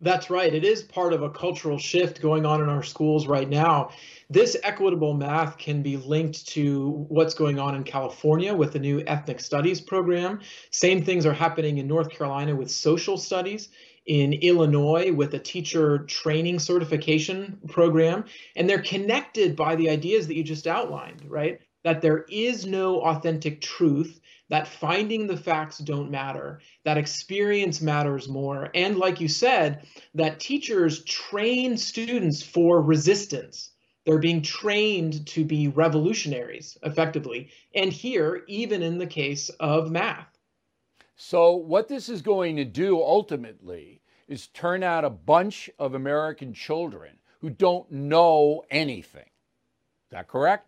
[0.00, 0.54] That's right.
[0.54, 3.90] It is part of a cultural shift going on in our schools right now.
[4.30, 9.02] This equitable math can be linked to what's going on in California with the new
[9.08, 10.40] ethnic studies program.
[10.70, 13.70] Same things are happening in North Carolina with social studies
[14.06, 18.24] in Illinois with a teacher training certification program.
[18.54, 21.60] And they're connected by the ideas that you just outlined, right?
[21.82, 28.28] That there is no authentic truth, that finding the facts don't matter, that experience matters
[28.28, 28.70] more.
[28.74, 33.72] And like you said, that teachers train students for resistance.
[34.04, 37.50] They're being trained to be revolutionaries effectively.
[37.74, 40.38] And here, even in the case of math.
[41.14, 46.54] So, what this is going to do ultimately is turn out a bunch of American
[46.54, 49.22] children who don't know anything.
[49.22, 50.67] Is that correct?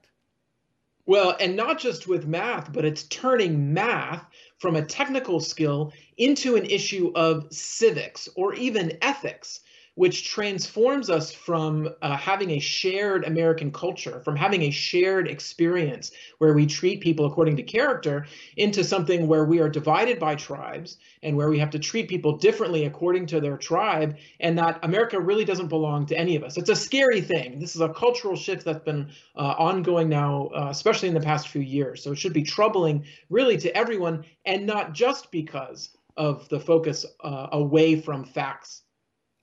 [1.10, 4.24] Well, and not just with math, but it's turning math
[4.58, 9.58] from a technical skill into an issue of civics or even ethics
[10.00, 16.10] which transforms us from uh, having a shared American culture, from having a shared experience
[16.38, 18.24] where we treat people according to character,
[18.56, 22.34] into something where we are divided by tribes and where we have to treat people
[22.38, 26.56] differently according to their tribe, and that America really doesn't belong to any of us.
[26.56, 27.58] It's a scary thing.
[27.58, 31.48] This is a cultural shift that's been uh, ongoing now, uh, especially in the past
[31.48, 32.02] few years.
[32.02, 37.04] So it should be troubling, really, to everyone, and not just because of the focus
[37.22, 38.84] uh, away from facts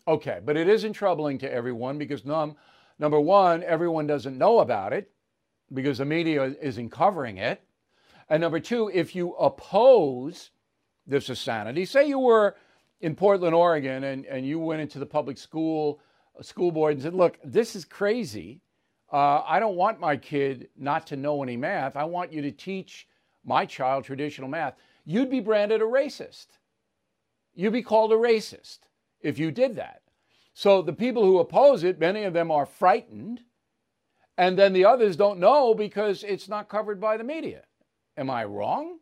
[0.08, 2.56] Okay, but it isn't troubling to everyone because num,
[2.98, 5.12] number one, everyone doesn't know about it
[5.74, 7.62] because the media isn't covering it.
[8.30, 10.52] And number two, if you oppose
[11.06, 12.56] this insanity, say you were
[13.02, 16.00] in Portland, Oregon, and, and you went into the public school
[16.40, 18.62] uh, school board and said, look, this is crazy.
[19.12, 21.98] Uh, I don't want my kid not to know any math.
[21.98, 23.08] I want you to teach
[23.46, 24.76] my child traditional math.
[25.06, 26.48] You'd be branded a racist.
[27.56, 28.80] You'd be called a racist
[29.22, 30.02] if you did that.
[30.54, 33.42] So the people who oppose it, many of them are frightened,
[34.38, 37.64] and then the others don't know because it's not covered by the media.
[38.18, 38.98] Am I wrong?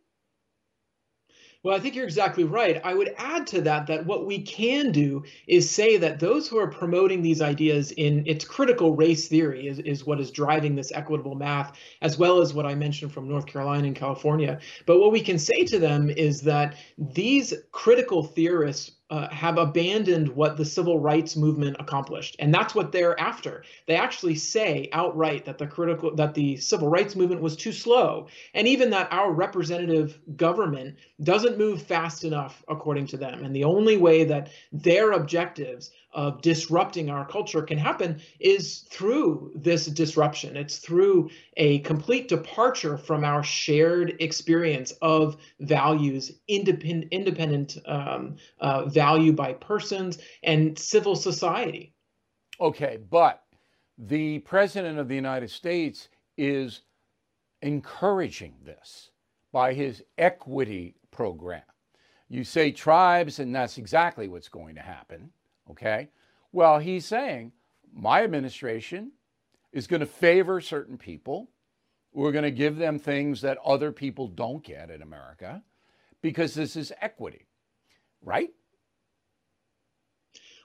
[1.66, 2.80] Well, I think you're exactly right.
[2.84, 6.60] I would add to that that what we can do is say that those who
[6.60, 10.92] are promoting these ideas in its critical race theory is, is what is driving this
[10.92, 14.60] equitable math, as well as what I mentioned from North Carolina and California.
[14.86, 20.28] But what we can say to them is that these critical theorists uh, have abandoned
[20.30, 22.36] what the civil rights movement accomplished.
[22.40, 23.64] And that's what they're after.
[23.88, 28.28] They actually say outright that the critical that the civil rights movement was too slow.
[28.56, 33.44] And even that our representative government doesn't move fast enough according to them.
[33.44, 39.52] And the only way that their objectives of disrupting our culture can happen is through
[39.54, 40.56] this disruption.
[40.56, 48.86] It's through a complete departure from our shared experience of values, independent, independent um, uh,
[48.96, 51.94] value by persons, and civil society.
[52.60, 53.44] Okay, but
[53.98, 56.82] the President of the United States is
[57.62, 59.12] encouraging this
[59.52, 61.62] by his equity program.
[62.28, 65.30] You say tribes, and that's exactly what's going to happen.
[65.70, 66.10] Okay.
[66.52, 67.52] Well, he's saying
[67.94, 69.12] my administration
[69.72, 71.50] is going to favor certain people.
[72.14, 75.62] We're going to give them things that other people don't get in America
[76.22, 77.46] because this is equity,
[78.22, 78.50] right?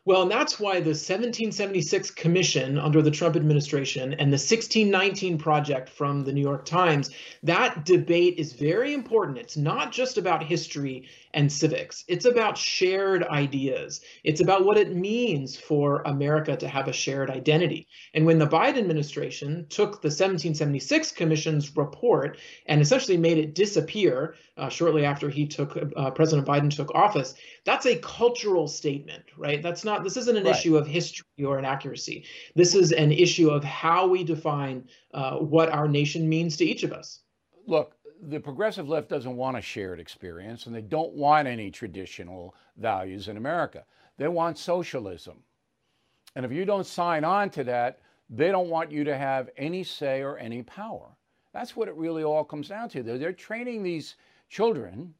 [0.06, 5.90] Well, and that's why the 1776 Commission under the Trump administration and the 1619 Project
[5.90, 7.10] from the New York Times,
[7.42, 9.36] that debate is very important.
[9.36, 14.00] It's not just about history and civics, it's about shared ideas.
[14.24, 17.86] It's about what it means for America to have a shared identity.
[18.14, 24.34] And when the Biden administration took the 1776 Commission's report and essentially made it disappear
[24.56, 27.34] uh, shortly after he took, uh, President Biden took office,
[27.64, 29.62] that's a cultural statement, right?
[29.62, 30.54] That's not, this isn't an right.
[30.54, 32.24] issue of history or inaccuracy.
[32.54, 36.82] This is an issue of how we define uh, what our nation means to each
[36.82, 37.20] of us.
[37.66, 42.54] Look, the progressive left doesn't want a shared experience and they don't want any traditional
[42.76, 43.84] values in America.
[44.18, 45.42] They want socialism.
[46.36, 49.82] And if you don't sign on to that, they don't want you to have any
[49.82, 51.08] say or any power.
[51.52, 53.02] That's what it really all comes down to.
[53.02, 54.16] They're, they're training these
[54.48, 55.14] children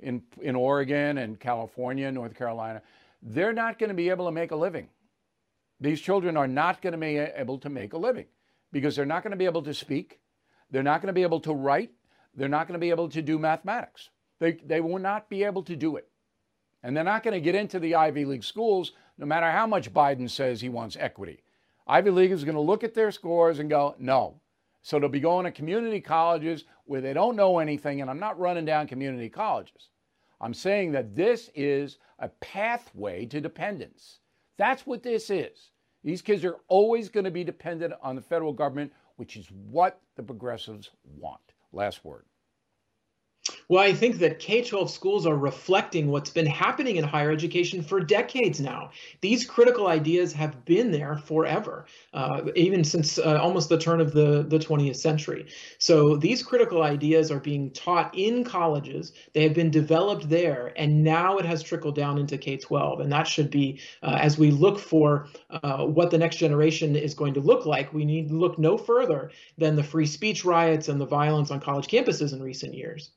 [0.00, 2.80] in, in Oregon and California, North Carolina,
[3.24, 4.88] they're not going to be able to make a living.
[5.80, 8.26] These children are not going to be able to make a living
[8.70, 10.20] because they're not going to be able to speak.
[10.70, 11.90] They're not going to be able to write.
[12.34, 14.10] They're not going to be able to do mathematics.
[14.40, 16.08] They, they will not be able to do it.
[16.82, 19.92] And they're not going to get into the Ivy League schools no matter how much
[19.92, 21.42] Biden says he wants equity.
[21.86, 24.40] Ivy League is going to look at their scores and go, no,
[24.82, 28.00] so they'll be going to community colleges where they don't know anything.
[28.00, 29.88] And I'm not running down community colleges.
[30.44, 34.18] I'm saying that this is a pathway to dependence.
[34.58, 35.70] That's what this is.
[36.04, 40.02] These kids are always going to be dependent on the federal government, which is what
[40.16, 41.40] the progressives want.
[41.72, 42.26] Last word.
[43.68, 47.82] Well, I think that K 12 schools are reflecting what's been happening in higher education
[47.82, 48.90] for decades now.
[49.22, 54.12] These critical ideas have been there forever, uh, even since uh, almost the turn of
[54.12, 55.46] the, the 20th century.
[55.78, 59.12] So these critical ideas are being taught in colleges.
[59.32, 63.00] They have been developed there, and now it has trickled down into K 12.
[63.00, 67.14] And that should be, uh, as we look for uh, what the next generation is
[67.14, 70.88] going to look like, we need to look no further than the free speech riots
[70.88, 73.12] and the violence on college campuses in recent years.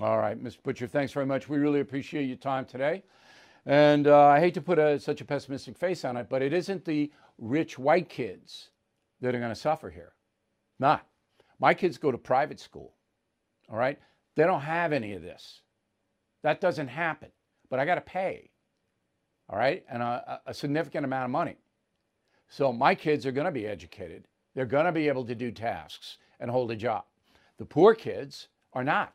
[0.00, 0.60] All right, Mr.
[0.62, 1.48] Butcher, thanks very much.
[1.48, 3.04] We really appreciate your time today.
[3.64, 6.52] And uh, I hate to put a, such a pessimistic face on it, but it
[6.52, 8.70] isn't the rich white kids
[9.20, 10.12] that are going to suffer here.
[10.80, 11.06] Not.
[11.60, 12.94] My kids go to private school.
[13.70, 13.98] All right?
[14.34, 15.62] They don't have any of this.
[16.42, 17.30] That doesn't happen.
[17.70, 18.50] But I got to pay.
[19.48, 19.84] All right?
[19.88, 21.56] And a, a significant amount of money.
[22.48, 24.26] So my kids are going to be educated.
[24.56, 27.04] They're going to be able to do tasks and hold a job.
[27.58, 29.14] The poor kids are not.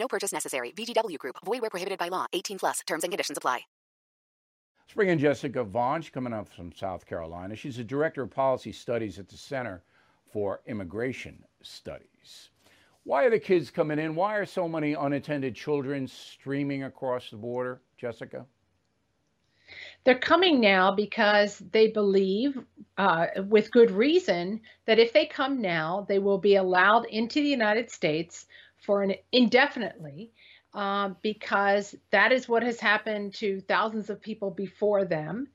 [0.00, 0.72] No purchase necessary.
[0.72, 1.36] VGW Group.
[1.44, 2.26] Void where prohibited by law.
[2.32, 2.80] 18 plus.
[2.86, 3.60] Terms and conditions apply.
[4.80, 6.02] Let's bring in Jessica Vaughn.
[6.02, 7.54] She's coming up from South Carolina.
[7.54, 9.84] She's the Director of Policy Studies at the Center
[10.32, 12.50] for Immigration Studies.
[13.04, 14.16] Why are the kids coming in?
[14.16, 18.46] Why are so many unattended children streaming across the border, Jessica?
[20.04, 22.58] They're coming now because they believe,
[22.98, 27.48] uh, with good reason, that if they come now, they will be allowed into the
[27.48, 28.46] United States
[28.80, 30.32] for an indefinitely
[30.74, 35.48] um, because that is what has happened to thousands of people before them.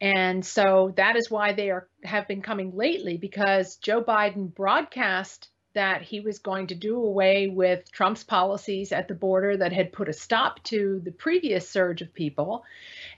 [0.00, 5.48] And so that is why they are have been coming lately because Joe Biden broadcast
[5.74, 9.92] that he was going to do away with Trump's policies at the border that had
[9.92, 12.64] put a stop to the previous surge of people.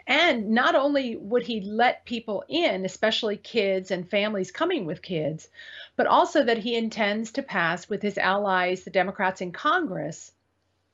[0.06, 5.48] And not only would he let people in, especially kids and families coming with kids,
[5.96, 10.32] but also that he intends to pass with his allies, the Democrats in Congress,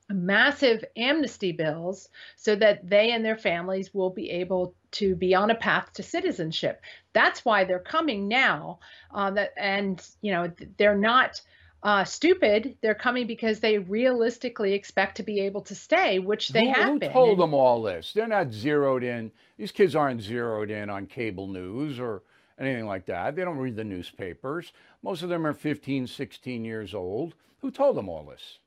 [0.09, 5.49] massive amnesty bills so that they and their families will be able to be on
[5.49, 6.81] a path to citizenship.
[7.13, 8.79] That's why they're coming now.
[9.13, 11.41] Uh, that and you know they're not
[11.83, 12.77] uh, stupid.
[12.81, 16.89] They're coming because they realistically expect to be able to stay, which they who, have
[16.89, 17.11] who been.
[17.11, 18.13] told them all this?
[18.13, 19.31] They're not zeroed in.
[19.57, 22.23] These kids aren't zeroed in on cable news or
[22.59, 23.35] anything like that.
[23.35, 24.73] They don't read the newspapers.
[25.01, 27.33] Most of them are 15, 16 years old.
[27.61, 28.59] Who told them all this?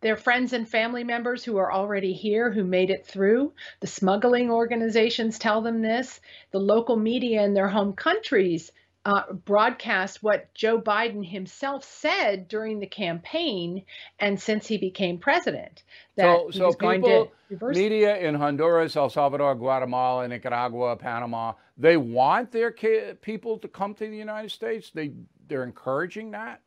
[0.00, 3.52] Their friends and family members who are already here who made it through.
[3.80, 6.20] The smuggling organizations tell them this.
[6.52, 8.70] The local media in their home countries
[9.06, 13.84] uh, broadcast what Joe Biden himself said during the campaign
[14.18, 15.84] and since he became president
[16.16, 17.32] that so, so people,
[17.62, 23.94] media in Honduras, El Salvador, Guatemala, Nicaragua, Panama, they want their ki- people to come
[23.94, 24.90] to the United States.
[24.90, 25.12] They
[25.46, 26.62] they're encouraging that.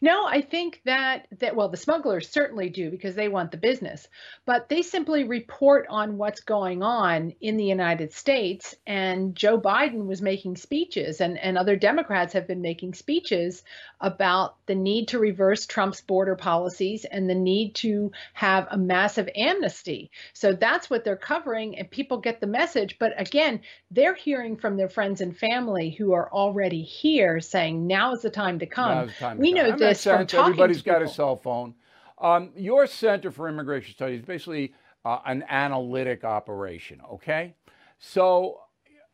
[0.00, 4.06] No, I think that that well, the smugglers certainly do because they want the business,
[4.46, 8.74] but they simply report on what's going on in the United States.
[8.86, 13.64] And Joe Biden was making speeches, and and other Democrats have been making speeches
[14.00, 19.28] about the need to reverse Trump's border policies and the need to have a massive
[19.34, 20.10] amnesty.
[20.34, 22.98] So that's what they're covering, and people get the message.
[22.98, 23.60] But again,
[23.90, 28.30] they're hearing from their friends and family who are already here saying, "Now is the
[28.30, 29.56] time to come." Time to we come.
[29.56, 31.74] know That makes this from talking Everybody's got a cell phone.
[32.18, 34.72] Um, your Center for Immigration Studies is basically
[35.04, 37.54] uh, an analytic operation, okay?
[37.98, 38.60] So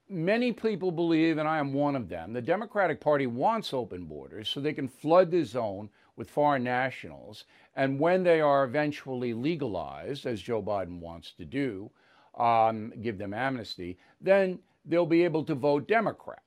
[0.09, 4.49] many people believe, and I am one of them, the Democratic Party wants open borders
[4.49, 7.45] so they can flood the zone with foreign nationals.
[7.77, 11.91] And when they are eventually legalized, as Joe Biden wants to do,
[12.37, 16.43] um, give them amnesty, then they'll be able to vote Democrat.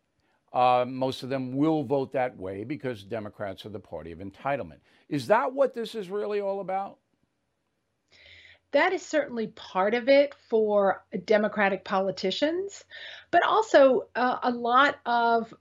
[0.53, 4.77] Uh, most of them will vote that way because Democrats are the party of entitlement.
[5.09, 6.99] Is that what this is really all about?
[8.73, 12.83] that is certainly part of it for Democratic politicians,
[13.31, 15.53] but also uh, a lot of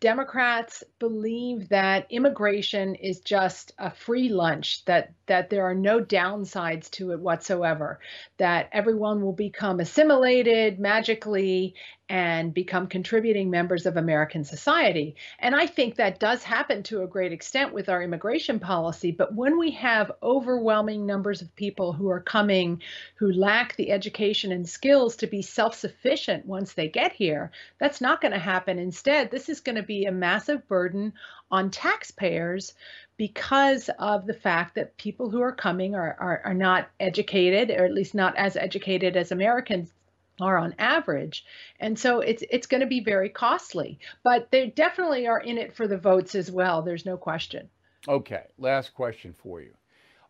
[0.00, 6.90] Democrats believe that immigration is just a free lunch, that, that there are no downsides
[6.90, 8.00] to it whatsoever,
[8.36, 11.72] that everyone will become assimilated magically
[12.08, 15.16] and become contributing members of American society.
[15.40, 19.10] And I think that does happen to a great extent with our immigration policy.
[19.10, 22.80] But when we have overwhelming numbers of people who are coming
[23.16, 27.50] who lack the education and skills to be self sufficient once they get here,
[27.80, 28.78] that's not going to happen.
[28.78, 31.12] Instead, this is going to be a massive burden
[31.50, 32.74] on taxpayers
[33.16, 37.84] because of the fact that people who are coming are, are, are not educated, or
[37.84, 39.92] at least not as educated as Americans
[40.40, 41.44] are on average.
[41.80, 43.98] And so it's it's going to be very costly.
[44.22, 46.82] But they definitely are in it for the votes as well.
[46.82, 47.68] There's no question.
[48.08, 49.72] Okay, last question for you.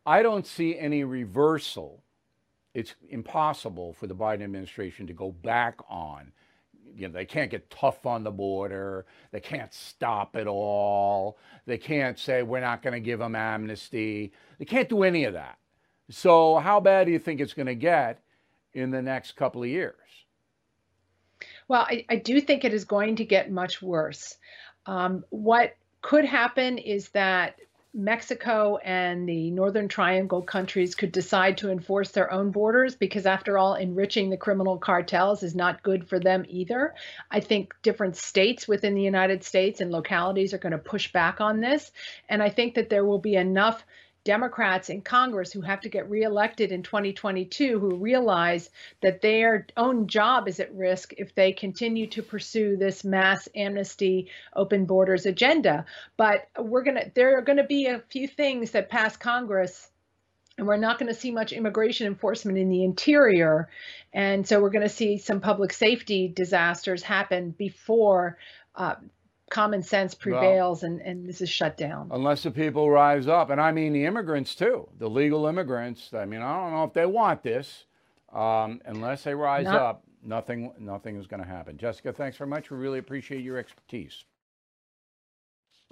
[0.06, 2.02] I don't see any reversal.
[2.74, 6.32] It's impossible for the Biden administration to go back on.
[6.94, 9.04] You know, they can't get tough on the border.
[9.32, 11.38] They can't stop it all.
[11.66, 14.32] They can't say we're not going to give them amnesty.
[14.58, 15.58] They can't do any of that.
[16.08, 18.22] So, how bad do you think it's going to get
[18.76, 19.94] in the next couple of years?
[21.68, 24.36] Well, I, I do think it is going to get much worse.
[24.84, 27.56] Um, what could happen is that
[27.92, 33.56] Mexico and the Northern Triangle countries could decide to enforce their own borders because, after
[33.56, 36.94] all, enriching the criminal cartels is not good for them either.
[37.30, 41.40] I think different states within the United States and localities are going to push back
[41.40, 41.90] on this.
[42.28, 43.82] And I think that there will be enough
[44.26, 48.70] Democrats in Congress who have to get reelected in 2022 who realize
[49.00, 54.28] that their own job is at risk if they continue to pursue this mass amnesty,
[54.54, 55.86] open borders agenda.
[56.16, 59.88] But we're going to, there are going to be a few things that pass Congress.
[60.58, 63.68] And we're not going to see much immigration enforcement in the interior.
[64.12, 68.38] And so we're going to see some public safety disasters happen before
[68.74, 68.96] uh,
[69.50, 72.08] common sense prevails and, and this is shut down.
[72.10, 76.12] Unless the people rise up, and I mean the immigrants too, the legal immigrants.
[76.12, 77.84] I mean, I don't know if they want this.
[78.32, 81.78] Um, unless they rise Not- up, nothing, nothing is going to happen.
[81.78, 82.70] Jessica, thanks very much.
[82.70, 84.24] We really appreciate your expertise.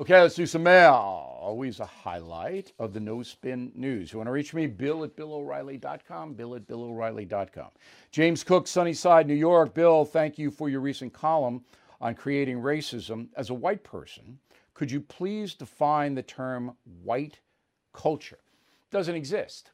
[0.01, 0.93] Okay, let's do some mail.
[0.93, 4.13] Always a highlight of the No Spin News.
[4.13, 4.67] You want to reach me?
[4.67, 6.35] Bill at BillO'Reilly.com.
[6.35, 7.69] Bill at BillO'Reilly.com.
[8.11, 9.73] James Cook, Sunnyside, New York.
[9.73, 11.65] Bill, thank you for your recent column
[12.05, 13.29] on creating racism.
[13.35, 14.39] As a white person,
[14.75, 17.39] Could you please define the term white
[17.93, 18.41] culture?
[18.91, 19.71] It doesn't exist.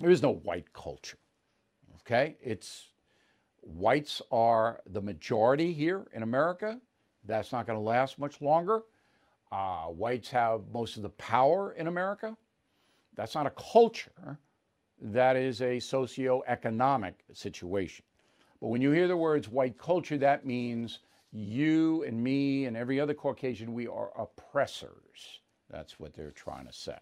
[0.00, 1.18] There is no white culture.
[2.00, 2.36] Okay?
[2.42, 2.88] It's
[3.60, 6.80] whites are the majority here in America.
[7.26, 8.82] That's not going to last much longer.
[9.52, 12.34] Uh, whites have most of the power in America.
[13.14, 14.38] That's not a culture.
[15.02, 18.04] That is a socioeconomic situation.
[18.60, 21.00] But when you hear the words white culture, that means
[21.32, 25.40] you and me and every other Caucasian, we are oppressors.
[25.70, 26.98] That's what they're trying to say.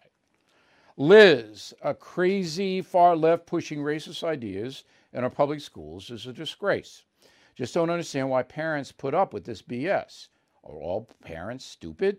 [0.97, 7.03] Liz, a crazy far left pushing racist ideas in our public schools is a disgrace.
[7.55, 10.27] Just don't understand why parents put up with this BS.
[10.63, 12.17] Are all parents stupid?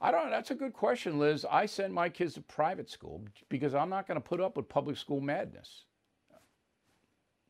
[0.00, 1.46] I don't That's a good question, Liz.
[1.50, 4.68] I send my kids to private school because I'm not going to put up with
[4.68, 5.84] public school madness.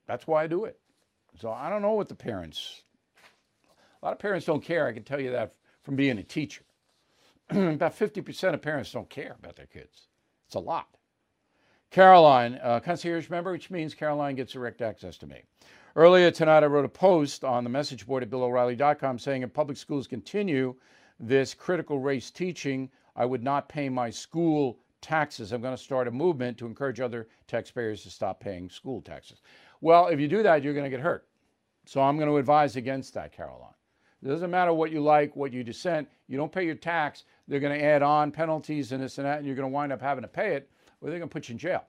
[0.07, 0.79] That's why I do it.
[1.41, 2.83] So I don't know what the parents,
[4.05, 4.87] a lot of parents don't care.
[4.87, 6.63] I can tell you that from being a teacher.
[7.51, 10.09] About 50% of parents don't care about their kids.
[10.47, 10.89] It's a lot.
[11.91, 15.43] Caroline, uh, concierge member, which means Caroline gets direct access to me.
[15.97, 19.79] Earlier tonight, I wrote a post on the message board at BillO'Reilly.com saying if public
[19.79, 20.75] schools continue
[21.19, 25.53] this critical race teaching, I would not pay my school taxes.
[25.53, 29.41] I'm going to start a movement to encourage other taxpayers to stop paying school taxes.
[29.81, 31.27] Well, if you do that, you're going to get hurt.
[31.87, 33.73] So I'm going to advise against that, Caroline.
[34.25, 36.09] It doesn't matter what you like, what you dissent.
[36.29, 37.25] You don't pay your tax.
[37.47, 39.93] They're going to add on penalties and this and that, and you're going to wind
[39.93, 40.71] up having to pay it,
[41.01, 41.85] or they're going to put you in jail,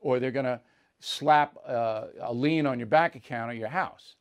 [0.00, 0.60] or they're going to
[1.00, 4.14] slap uh, a lien on your bank account or your house.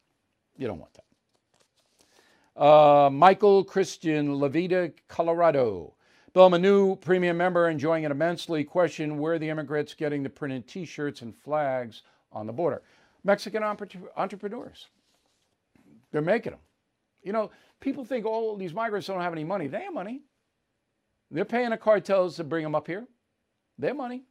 [0.58, 2.62] You don't want that.
[2.62, 5.94] Uh, Michael Christian, Levita, Colorado.
[6.34, 8.64] Bill, a new premium member, enjoying it immensely.
[8.64, 12.02] Question Where are the immigrants getting the printed t shirts and flags
[12.32, 12.82] on the border?
[13.24, 14.88] Mexican entrepreneurs.
[16.12, 16.60] They're making them.
[17.24, 19.68] You know, people think all oh, these migrants don't have any money.
[19.68, 20.22] They have money.
[21.30, 23.08] They're paying the cartels to bring them up here.
[23.78, 24.24] They have money.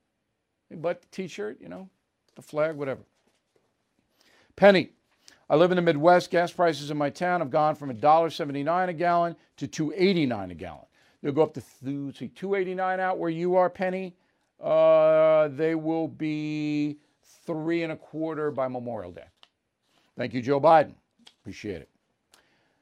[0.69, 1.89] They bought the t-shirt, you know,
[2.37, 3.03] the flag, whatever.
[4.57, 4.91] Penny.
[5.49, 6.31] I live in the Midwest.
[6.31, 10.85] Gas prices in my town have gone from $1.79 a gallon to $2.89 a gallon.
[11.23, 14.15] They'll go up to see 289 out where you are, Penny.
[14.63, 16.99] Uh, they will be
[17.47, 19.25] three and a quarter by Memorial Day.
[20.17, 20.95] Thank you, Joe Biden.
[21.41, 21.89] Appreciate it.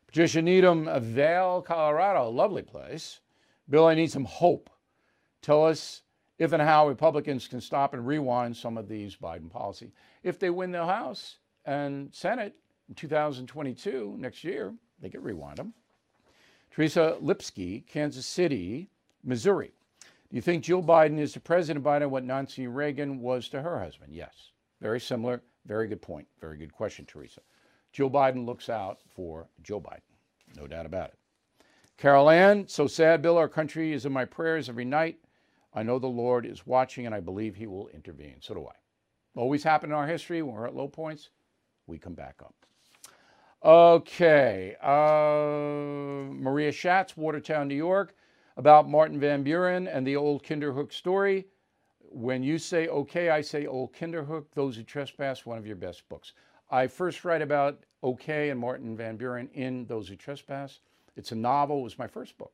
[0.09, 3.21] Patricia Needham, Vail, Colorado, lovely place.
[3.69, 4.71] Bill, I need some hope.
[5.43, 6.01] Tell us
[6.39, 9.91] if and how Republicans can stop and rewind some of these Biden policies.
[10.23, 11.37] If they win the House
[11.67, 12.57] and Senate
[12.89, 15.75] in 2022, next year, they can rewind them.
[16.71, 18.89] Teresa Lipsky, Kansas City,
[19.23, 19.73] Missouri.
[20.31, 23.79] Do you think Jill Biden is to President Biden what Nancy Reagan was to her
[23.79, 24.15] husband?
[24.15, 24.53] Yes.
[24.81, 25.43] Very similar.
[25.67, 26.27] Very good point.
[26.41, 27.43] Very good question, Teresa.
[27.93, 30.01] Joe Biden looks out for Joe Biden,
[30.57, 31.19] no doubt about it.
[31.97, 33.37] Carol Ann, so sad, Bill.
[33.37, 35.19] Our country is in my prayers every night.
[35.75, 38.37] I know the Lord is watching and I believe he will intervene.
[38.41, 39.39] So do I.
[39.39, 41.31] Always happen in our history when we're at low points,
[41.87, 42.55] we come back up.
[43.65, 44.77] Okay.
[44.81, 48.15] Uh, Maria Schatz, Watertown, New York,
[48.57, 51.47] about Martin Van Buren and the old Kinderhook story.
[52.11, 56.09] When you say okay, I say old Kinderhook, Those Who Trespass, one of your best
[56.09, 56.33] books.
[56.71, 60.81] I first write about OK and Martin Van Buren in Those Who Trespass.
[61.17, 61.81] It's a novel.
[61.81, 62.53] It was my first book.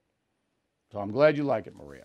[0.93, 2.05] So I'm glad you like it, Maria.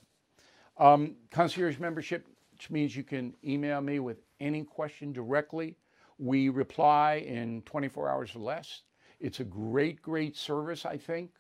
[0.78, 5.78] Um, concierge membership, which means you can email me with any question directly.
[6.18, 8.82] We reply in 24 hours or less.
[9.20, 11.32] It's a great, great service, I think,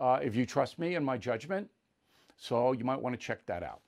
[0.00, 1.68] uh, if you trust me and my judgment.
[2.36, 3.80] So you might want to check that out.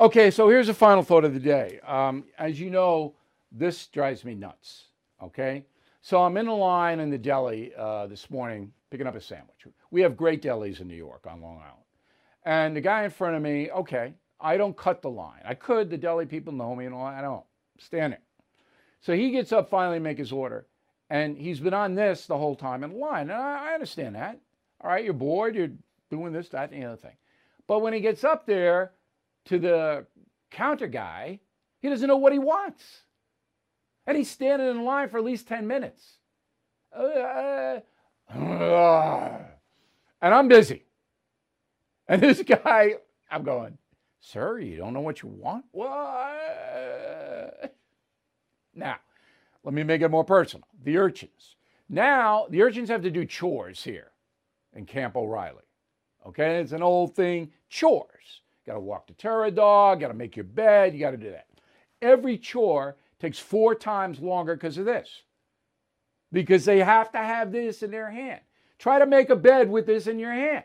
[0.00, 1.80] Okay, so here's a final thought of the day.
[1.86, 3.14] Um, as you know,
[3.52, 4.84] this drives me nuts.
[5.22, 5.64] Okay.
[6.00, 9.66] So I'm in a line in the deli uh, this morning picking up a sandwich.
[9.90, 11.84] We have great delis in New York on Long Island.
[12.44, 15.42] And the guy in front of me, okay, I don't cut the line.
[15.44, 17.44] I could, the deli people know me and all I don't.
[17.78, 18.22] Stand there.
[19.00, 20.66] So he gets up finally make his order.
[21.10, 23.30] And he's been on this the whole time in line.
[23.30, 24.38] And I, I understand that.
[24.80, 25.70] All right, you're bored, you're
[26.10, 27.16] doing this, that, and the other thing.
[27.66, 28.92] But when he gets up there
[29.46, 30.06] to the
[30.50, 31.40] counter guy,
[31.80, 33.02] he doesn't know what he wants.
[34.08, 36.14] And he's standing in line for at least 10 minutes.
[36.96, 37.80] Uh,
[38.34, 39.44] and
[40.22, 40.86] I'm busy.
[42.08, 42.94] And this guy,
[43.30, 43.76] I'm going,
[44.18, 45.66] Sir, you don't know what you want?
[45.72, 47.76] What?
[48.74, 48.96] Now,
[49.62, 50.66] let me make it more personal.
[50.84, 51.56] The urchins.
[51.90, 54.12] Now, the urchins have to do chores here
[54.72, 55.64] in Camp O'Reilly.
[56.26, 58.40] Okay, it's an old thing chores.
[58.66, 61.30] Got to walk the terror dog, got to make your bed, you got to do
[61.30, 61.44] that.
[62.00, 65.22] Every chore takes four times longer because of this.
[66.32, 68.40] Because they have to have this in their hand.
[68.78, 70.64] Try to make a bed with this in your hand.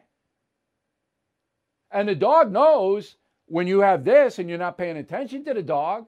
[1.91, 5.63] And the dog knows when you have this and you're not paying attention to the
[5.63, 6.07] dog,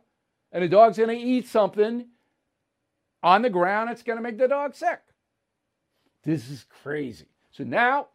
[0.51, 2.05] and the dog's going to eat something
[3.21, 5.01] on the ground, it's going to make the dog sick.
[6.23, 7.25] This is crazy.
[7.51, 8.07] So now,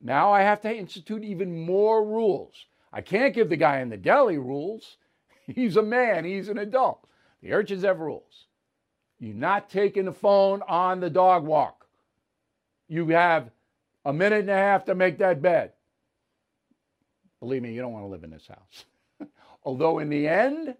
[0.00, 2.66] now I have to institute even more rules.
[2.92, 4.96] I can't give the guy in the deli rules.
[5.46, 7.04] He's a man, he's an adult.
[7.42, 8.46] The urchins have rules.
[9.18, 11.86] You're not taking the phone on the dog walk.
[12.88, 13.50] You have
[14.04, 15.72] a minute and a half to make that bed.
[17.40, 18.84] Believe me, you don't want to live in this house.
[19.64, 20.74] Although, in the end,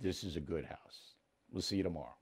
[0.00, 1.14] this is a good house.
[1.50, 2.17] We'll see you tomorrow.